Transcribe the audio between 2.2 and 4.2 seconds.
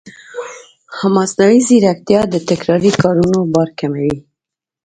د تکراري کارونو بار کموي.